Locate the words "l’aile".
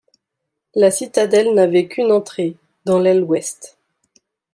2.97-3.21